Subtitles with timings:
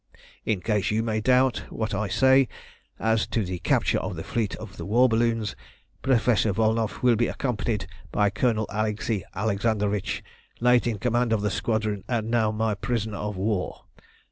[0.45, 2.47] In case you may doubt what I say
[2.99, 5.55] as to the capture of the fleet of war balloons,
[6.01, 10.23] Professor Volnow will be accompanied by Colonel Alexei Alexandrovitch,
[10.59, 13.83] late in command of the squadron, and now my prisoner of war.